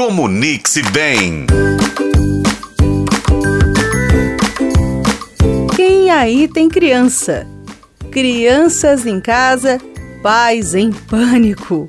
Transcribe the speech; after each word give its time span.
Comunique-se 0.00 0.82
bem. 0.92 1.44
Quem 5.76 6.10
aí 6.10 6.48
tem 6.48 6.70
criança? 6.70 7.46
Crianças 8.10 9.04
em 9.04 9.20
casa, 9.20 9.78
pais 10.22 10.74
em 10.74 10.90
pânico. 10.90 11.86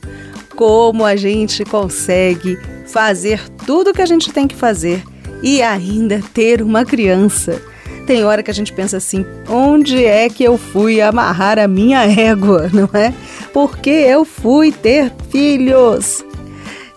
Como 0.57 1.05
a 1.05 1.15
gente 1.15 1.63
consegue 1.63 2.59
fazer 2.85 3.47
tudo 3.65 3.91
o 3.91 3.93
que 3.93 4.01
a 4.01 4.05
gente 4.05 4.29
tem 4.33 4.45
que 4.45 4.55
fazer 4.55 5.01
e 5.41 5.61
ainda 5.61 6.21
ter 6.33 6.61
uma 6.61 6.83
criança? 6.83 7.61
Tem 8.05 8.25
hora 8.25 8.43
que 8.43 8.51
a 8.51 8.53
gente 8.53 8.73
pensa 8.73 8.97
assim: 8.97 9.25
onde 9.47 10.03
é 10.03 10.27
que 10.27 10.43
eu 10.43 10.57
fui 10.57 10.99
amarrar 10.99 11.57
a 11.57 11.65
minha 11.65 12.03
égua, 12.03 12.69
não 12.75 12.89
é? 12.91 13.13
Porque 13.53 13.89
eu 13.89 14.25
fui 14.25 14.69
ter 14.69 15.13
filhos. 15.29 16.25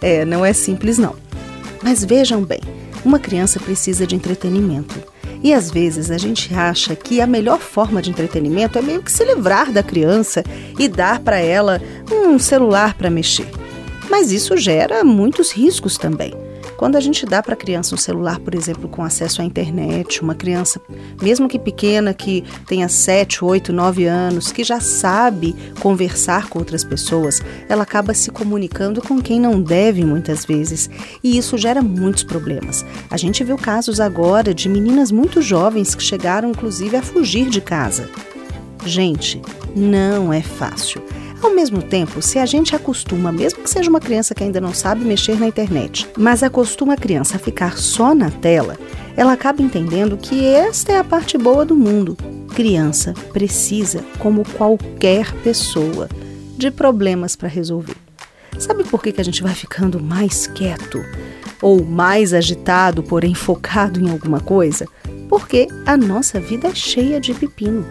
É, 0.05 0.23
não 0.23 0.45
é 0.45 0.53
simples 0.53 0.99
não. 0.99 1.17
Mas 1.83 2.05
vejam 2.05 2.45
bem, 2.45 2.61
uma 3.03 3.19
criança 3.19 3.59
precisa 3.59 4.07
de 4.07 4.15
entretenimento. 4.15 5.03
E 5.43 5.55
às 5.55 5.71
vezes 5.71 6.11
a 6.11 6.19
gente 6.19 6.55
acha 6.55 6.95
que 6.95 7.23
a 7.23 7.27
melhor 7.27 7.59
forma 7.59 8.03
de 8.03 8.11
entretenimento 8.11 8.79
é 8.79 8.83
meio 8.83 9.03
que 9.03 9.11
se 9.11 9.25
livrar 9.25 9.73
da 9.73 9.83
criança 9.83 10.45
e 10.79 10.89
dar 10.89 11.21
para 11.21 11.39
ela 11.39 11.81
um 12.13 12.39
celular 12.39 12.93
para 12.93 13.09
mexer. 13.09 13.49
Mas 14.17 14.31
isso 14.31 14.57
gera 14.57 15.03
muitos 15.03 15.51
riscos 15.51 15.99
também. 15.99 16.33
Quando 16.77 16.95
a 16.95 17.01
gente 17.01 17.27
dá 17.27 17.43
para 17.43 17.55
a 17.55 17.57
criança 17.57 17.97
um 17.97 17.99
celular, 17.99 18.39
por 18.39 18.55
exemplo, 18.55 18.89
com 18.89 19.03
acesso 19.03 19.43
à 19.43 19.45
internet, 19.45 20.23
uma 20.23 20.37
criança, 20.37 20.81
mesmo 21.21 21.49
que 21.49 21.59
pequena, 21.59 22.15
que 22.15 22.45
tenha 22.65 22.89
7, 22.89 23.45
8, 23.45 23.73
9 23.73 24.05
anos, 24.05 24.53
que 24.53 24.63
já 24.63 24.79
sabe 24.79 25.53
conversar 25.81 26.49
com 26.49 26.61
outras 26.61 26.85
pessoas, 26.85 27.43
ela 27.69 27.83
acaba 27.83 28.15
se 28.15 28.31
comunicando 28.31 29.03
com 29.03 29.21
quem 29.21 29.41
não 29.41 29.61
deve 29.61 30.05
muitas 30.05 30.45
vezes. 30.45 30.89
E 31.21 31.37
isso 31.37 31.59
gera 31.59 31.83
muitos 31.83 32.23
problemas. 32.23 32.87
A 33.11 33.17
gente 33.17 33.43
viu 33.43 33.57
casos 33.57 33.99
agora 33.99 34.55
de 34.55 34.69
meninas 34.69 35.11
muito 35.11 35.43
jovens 35.43 35.93
que 35.93 36.05
chegaram, 36.05 36.51
inclusive, 36.51 36.97
a 36.97 37.03
fugir 37.03 37.51
de 37.51 37.61
casa. 37.61 38.09
Gente, 38.87 39.43
não 39.75 40.33
é 40.33 40.41
fácil. 40.41 41.03
Ao 41.45 41.55
mesmo 41.55 41.83
tempo, 41.83 42.23
se 42.23 42.39
a 42.39 42.47
gente 42.47 42.75
acostuma, 42.75 43.31
mesmo 43.31 43.63
que 43.63 43.69
seja 43.69 43.91
uma 43.91 44.01
criança 44.01 44.35
que 44.35 44.43
ainda 44.43 44.63
não 44.63 44.73
sabe 44.73 45.05
mexer 45.05 45.39
na 45.39 45.47
internet, 45.47 46.09
mas 46.17 46.43
acostuma 46.43 46.95
a 46.95 46.97
criança 46.97 47.37
a 47.37 47.39
ficar 47.39 47.77
só 47.77 48.15
na 48.15 48.31
tela, 48.31 48.79
ela 49.15 49.35
acaba 49.35 49.61
entendendo 49.61 50.17
que 50.17 50.43
esta 50.43 50.93
é 50.93 50.99
a 50.99 51.05
parte 51.05 51.37
boa 51.37 51.63
do 51.63 51.77
mundo. 51.77 52.17
Criança 52.55 53.13
precisa, 53.31 54.03
como 54.19 54.43
qualquer 54.57 55.31
pessoa, 55.43 56.09
de 56.57 56.71
problemas 56.71 57.37
para 57.37 57.47
resolver. 57.47 57.97
Sabe 58.59 58.83
por 58.83 59.03
que, 59.03 59.13
que 59.13 59.21
a 59.21 59.25
gente 59.25 59.43
vai 59.43 59.55
ficando 59.55 60.03
mais 60.03 60.47
quieto? 60.47 60.99
Ou 61.61 61.85
mais 61.85 62.33
agitado, 62.33 63.03
porém 63.03 63.35
focado 63.35 64.01
em 64.01 64.11
alguma 64.11 64.41
coisa? 64.41 64.87
Porque 65.29 65.69
a 65.85 65.95
nossa 65.95 66.41
vida 66.41 66.69
é 66.69 66.75
cheia 66.75 67.21
de 67.21 67.35
pepino. 67.35 67.85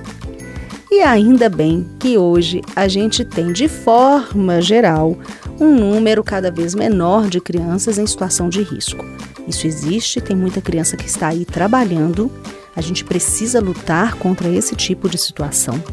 E 0.95 1.01
ainda 1.01 1.49
bem 1.49 1.87
que 1.97 2.19
hoje 2.19 2.61
a 2.75 2.87
gente 2.87 3.25
tem, 3.25 3.51
de 3.51 3.67
forma 3.67 4.61
geral, 4.61 5.17
um 5.59 5.73
número 5.73 6.23
cada 6.23 6.51
vez 6.51 6.75
menor 6.75 7.29
de 7.29 7.41
crianças 7.41 7.97
em 7.97 8.05
situação 8.05 8.47
de 8.47 8.61
risco. 8.61 9.03
Isso 9.47 9.65
existe, 9.65 10.21
tem 10.21 10.35
muita 10.35 10.61
criança 10.61 10.95
que 10.95 11.07
está 11.07 11.29
aí 11.29 11.45
trabalhando, 11.45 12.31
a 12.75 12.79
gente 12.79 13.03
precisa 13.03 13.59
lutar 13.59 14.13
contra 14.17 14.47
esse 14.47 14.75
tipo 14.75 15.09
de 15.09 15.17
situação. 15.17 15.83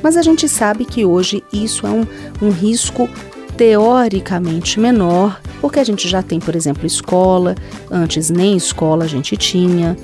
Mas 0.00 0.16
a 0.16 0.22
gente 0.22 0.48
sabe 0.48 0.84
que 0.84 1.04
hoje 1.04 1.42
isso 1.52 1.84
é 1.84 1.90
um, 1.90 2.06
um 2.40 2.50
risco 2.50 3.10
teoricamente 3.56 4.78
menor, 4.78 5.40
porque 5.60 5.80
a 5.80 5.84
gente 5.84 6.06
já 6.06 6.22
tem, 6.22 6.38
por 6.38 6.54
exemplo, 6.54 6.86
escola, 6.86 7.56
antes 7.90 8.30
nem 8.30 8.56
escola 8.56 9.06
a 9.06 9.08
gente 9.08 9.36
tinha, 9.36 9.96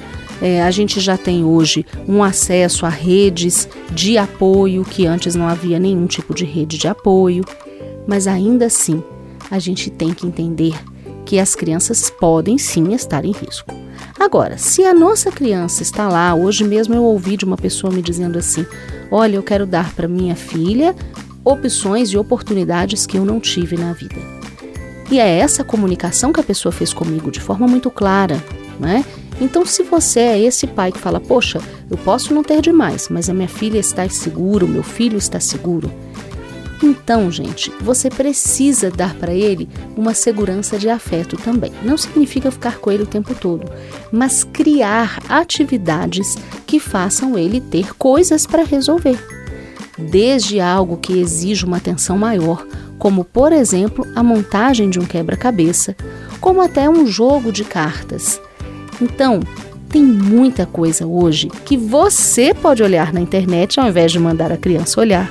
é, 0.43 0.61
a 0.61 0.73
gente 0.73 0.99
já 0.99 1.17
tem 1.17 1.45
hoje 1.45 1.87
um 2.09 2.21
acesso 2.25 2.85
a 2.85 2.89
redes 2.89 3.69
de 3.93 4.19
apoio 4.19 4.85
que 4.85 5.07
antes 5.07 5.37
não 5.37 5.47
havia 5.47 5.79
nenhum 5.79 6.05
tipo 6.09 6.35
de 6.35 6.45
rede 6.45 6.77
de 6.77 6.89
apoio, 6.89 7.45
mas 8.09 8.27
ainda 8.27 8.67
assim 8.67 9.01
a 9.49 9.61
gente 9.61 9.89
tem 9.89 10.13
que 10.13 10.27
entender 10.27 10.75
que 11.25 11.39
as 11.39 11.55
crianças 11.55 12.11
podem 12.11 12.59
sim 12.59 12.93
estar 12.93 13.25
em 13.25 13.31
risco. 13.31 13.73
Agora, 14.19 14.59
se 14.59 14.85
a 14.85 14.93
nossa 14.93 15.31
criança 15.31 15.81
está 15.85 16.09
lá, 16.09 16.35
hoje 16.35 16.65
mesmo 16.65 16.93
eu 16.93 17.05
ouvi 17.05 17.37
de 17.37 17.45
uma 17.45 17.57
pessoa 17.57 17.93
me 17.93 18.03
dizendo 18.03 18.37
assim: 18.37 18.67
Olha, 19.13 19.37
eu 19.37 19.43
quero 19.45 19.65
dar 19.65 19.95
para 19.95 20.09
minha 20.09 20.35
filha 20.35 20.93
opções 21.45 22.09
e 22.11 22.19
oportunidades 22.19 23.07
que 23.07 23.17
eu 23.17 23.25
não 23.25 23.39
tive 23.39 23.77
na 23.77 23.93
vida. 23.93 24.17
E 25.09 25.21
é 25.21 25.39
essa 25.39 25.63
comunicação 25.63 26.33
que 26.33 26.41
a 26.41 26.45
pessoa 26.45 26.73
fez 26.73 26.93
comigo 26.93 27.31
de 27.31 27.41
forma 27.41 27.69
muito 27.69 27.93
clara, 27.93 28.43
né? 28.81 29.05
Então, 29.43 29.67
se 29.67 29.83
você 29.83 30.21
é 30.21 30.41
esse 30.41 30.69
pai 30.69 30.93
que 30.93 31.01
fala, 31.01 31.19
poxa, 31.19 31.61
eu 31.91 31.99
posso 31.99 32.33
não 32.33 32.45
ter 32.45 32.63
demais, 32.63 33.09
mas 33.09 33.29
a 33.29 33.35
minha 33.35 33.49
filha 33.49 33.77
está 33.77 34.09
segura, 34.09 34.65
o 34.65 34.69
meu 34.69 34.85
filho 34.85 35.19
está 35.19 35.41
seguro. 35.41 35.93
Então, 36.81 37.29
gente, 37.29 37.73
você 37.81 38.09
precisa 38.09 38.89
dar 38.89 39.17
para 39.17 39.35
ele 39.35 39.69
uma 39.97 40.15
segurança 40.15 40.79
de 40.79 40.89
afeto 40.89 41.37
também. 41.37 41.73
Não 41.83 41.97
significa 41.97 42.53
ficar 42.53 42.79
com 42.79 42.93
ele 42.93 43.03
o 43.03 43.07
tempo 43.07 43.35
todo, 43.35 43.69
mas 44.13 44.45
criar 44.45 45.19
atividades 45.29 46.37
que 46.65 46.79
façam 46.79 47.37
ele 47.37 47.61
ter 47.61 47.97
coisas 47.97 48.47
para 48.47 48.63
resolver. 48.63 49.19
Desde 49.99 50.61
algo 50.61 50.99
que 50.99 51.19
exija 51.19 51.67
uma 51.67 51.79
atenção 51.79 52.17
maior, 52.17 52.65
como 52.97 53.25
por 53.25 53.53
exemplo 53.53 54.07
a 54.15 54.23
montagem 54.23 54.89
de 54.89 55.01
um 55.01 55.05
quebra-cabeça, 55.05 55.97
como 56.41 56.61
até 56.61 56.89
um 56.89 57.09
jogo 57.09 57.51
de 57.51 57.65
cartas 57.65 58.41
então, 59.03 59.41
tem 59.89 60.03
muita 60.03 60.65
coisa 60.65 61.07
hoje 61.07 61.49
que 61.65 61.77
você 61.77 62.55
pode 62.55 62.83
olhar 62.83 63.13
na 63.13 63.21
internet 63.21 63.79
ao 63.79 63.89
invés 63.89 64.13
de 64.13 64.19
mandar 64.19 64.53
a 64.53 64.57
criança 64.57 65.01
olhar 65.01 65.31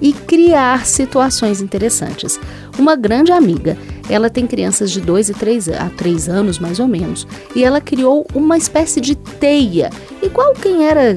e 0.00 0.12
criar 0.12 0.84
situações 0.84 1.62
interessantes. 1.62 2.38
Uma 2.78 2.96
grande 2.96 3.32
amiga, 3.32 3.78
ela 4.10 4.28
tem 4.28 4.46
crianças 4.46 4.90
de 4.90 5.00
2 5.00 5.30
e 5.30 5.34
3 5.34 5.68
a 5.70 5.88
3 5.96 6.28
anos 6.28 6.58
mais 6.58 6.78
ou 6.78 6.86
menos, 6.86 7.26
e 7.54 7.64
ela 7.64 7.80
criou 7.80 8.26
uma 8.34 8.58
espécie 8.58 9.00
de 9.00 9.14
teia, 9.14 9.88
igual 10.22 10.52
quem 10.52 10.86
era 10.86 11.14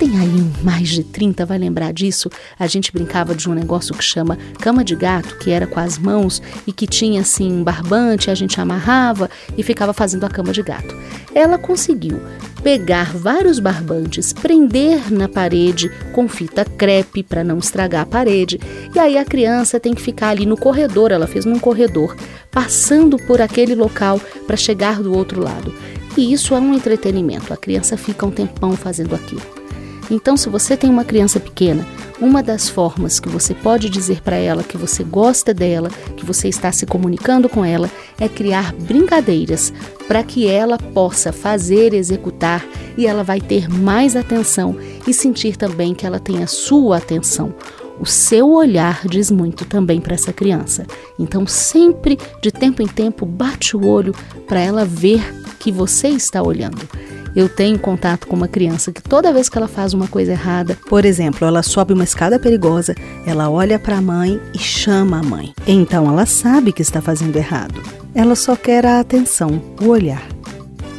tem 0.00 0.18
aí 0.18 0.50
mais 0.62 0.88
de 0.88 1.04
30 1.04 1.44
vai 1.44 1.58
lembrar 1.58 1.92
disso. 1.92 2.30
A 2.58 2.66
gente 2.66 2.90
brincava 2.90 3.34
de 3.34 3.50
um 3.50 3.52
negócio 3.52 3.94
que 3.94 4.02
chama 4.02 4.38
cama 4.58 4.82
de 4.82 4.96
gato, 4.96 5.36
que 5.36 5.50
era 5.50 5.66
com 5.66 5.78
as 5.78 5.98
mãos 5.98 6.40
e 6.66 6.72
que 6.72 6.86
tinha 6.86 7.20
assim 7.20 7.52
um 7.52 7.62
barbante, 7.62 8.30
a 8.30 8.34
gente 8.34 8.58
amarrava 8.58 9.28
e 9.58 9.62
ficava 9.62 9.92
fazendo 9.92 10.24
a 10.24 10.30
cama 10.30 10.54
de 10.54 10.62
gato. 10.62 10.96
Ela 11.34 11.58
conseguiu 11.58 12.18
pegar 12.62 13.14
vários 13.14 13.58
barbantes, 13.58 14.32
prender 14.32 15.12
na 15.12 15.28
parede 15.28 15.90
com 16.14 16.26
fita 16.26 16.64
crepe 16.64 17.22
para 17.22 17.44
não 17.44 17.58
estragar 17.58 18.00
a 18.00 18.06
parede. 18.06 18.58
E 18.94 18.98
aí 18.98 19.18
a 19.18 19.24
criança 19.24 19.78
tem 19.78 19.92
que 19.92 20.00
ficar 20.00 20.30
ali 20.30 20.46
no 20.46 20.56
corredor, 20.56 21.12
ela 21.12 21.26
fez 21.26 21.44
num 21.44 21.58
corredor, 21.58 22.16
passando 22.50 23.18
por 23.18 23.42
aquele 23.42 23.74
local 23.74 24.18
para 24.46 24.56
chegar 24.56 25.02
do 25.02 25.14
outro 25.14 25.42
lado. 25.42 25.74
E 26.16 26.32
isso 26.32 26.54
é 26.54 26.58
um 26.58 26.72
entretenimento. 26.72 27.52
A 27.52 27.56
criança 27.58 27.98
fica 27.98 28.24
um 28.24 28.30
tempão 28.30 28.72
fazendo 28.72 29.14
aquilo. 29.14 29.59
Então, 30.10 30.36
se 30.36 30.48
você 30.48 30.76
tem 30.76 30.90
uma 30.90 31.04
criança 31.04 31.38
pequena, 31.38 31.86
uma 32.20 32.42
das 32.42 32.68
formas 32.68 33.20
que 33.20 33.28
você 33.28 33.54
pode 33.54 33.88
dizer 33.88 34.20
para 34.20 34.36
ela 34.36 34.64
que 34.64 34.76
você 34.76 35.04
gosta 35.04 35.54
dela, 35.54 35.88
que 36.16 36.26
você 36.26 36.48
está 36.48 36.72
se 36.72 36.84
comunicando 36.84 37.48
com 37.48 37.64
ela, 37.64 37.88
é 38.18 38.28
criar 38.28 38.74
brincadeiras 38.74 39.72
para 40.08 40.22
que 40.24 40.48
ela 40.48 40.76
possa 40.76 41.32
fazer, 41.32 41.94
executar 41.94 42.66
e 42.98 43.06
ela 43.06 43.22
vai 43.22 43.40
ter 43.40 43.68
mais 43.68 44.16
atenção 44.16 44.76
e 45.06 45.14
sentir 45.14 45.56
também 45.56 45.94
que 45.94 46.04
ela 46.04 46.18
tem 46.18 46.42
a 46.42 46.46
sua 46.46 46.96
atenção. 46.96 47.54
O 48.00 48.06
seu 48.06 48.50
olhar 48.50 49.06
diz 49.06 49.30
muito 49.30 49.64
também 49.64 50.00
para 50.00 50.14
essa 50.14 50.32
criança. 50.32 50.86
Então, 51.18 51.46
sempre, 51.46 52.18
de 52.42 52.50
tempo 52.50 52.82
em 52.82 52.86
tempo, 52.86 53.26
bate 53.26 53.76
o 53.76 53.86
olho 53.86 54.14
para 54.48 54.58
ela 54.58 54.84
ver 54.84 55.22
que 55.58 55.70
você 55.70 56.08
está 56.08 56.42
olhando 56.42 56.88
eu 57.34 57.48
tenho 57.48 57.78
contato 57.78 58.26
com 58.26 58.36
uma 58.36 58.48
criança 58.48 58.92
que 58.92 59.02
toda 59.02 59.32
vez 59.32 59.48
que 59.48 59.56
ela 59.56 59.68
faz 59.68 59.94
uma 59.94 60.08
coisa 60.08 60.32
errada, 60.32 60.76
por 60.88 61.04
exemplo, 61.04 61.46
ela 61.46 61.62
sobe 61.62 61.92
uma 61.92 62.04
escada 62.04 62.38
perigosa, 62.38 62.94
ela 63.26 63.48
olha 63.50 63.78
para 63.78 63.98
a 63.98 64.02
mãe 64.02 64.40
e 64.54 64.58
chama 64.58 65.18
a 65.18 65.22
mãe. 65.22 65.54
Então 65.66 66.08
ela 66.08 66.26
sabe 66.26 66.72
que 66.72 66.82
está 66.82 67.00
fazendo 67.00 67.36
errado. 67.36 67.80
Ela 68.14 68.34
só 68.34 68.56
quer 68.56 68.84
a 68.84 69.00
atenção, 69.00 69.62
o 69.80 69.86
olhar. 69.86 70.26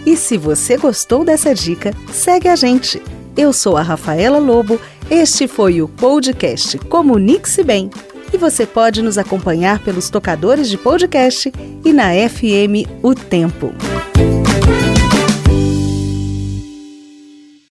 E 0.05 0.15
se 0.15 0.37
você 0.37 0.77
gostou 0.77 1.23
dessa 1.23 1.53
dica, 1.53 1.93
segue 2.11 2.47
a 2.47 2.55
gente. 2.55 3.01
Eu 3.37 3.53
sou 3.53 3.77
a 3.77 3.81
Rafaela 3.81 4.39
Lobo, 4.39 4.79
este 5.09 5.47
foi 5.47 5.81
o 5.81 5.87
podcast 5.87 6.77
Comunique-se 6.77 7.63
Bem. 7.63 7.89
E 8.33 8.37
você 8.37 8.65
pode 8.65 9.01
nos 9.01 9.17
acompanhar 9.17 9.79
pelos 9.79 10.09
tocadores 10.09 10.69
de 10.69 10.77
podcast 10.77 11.51
e 11.83 11.93
na 11.93 12.11
FM 12.29 12.87
O 13.03 13.13
Tempo. 13.13 13.73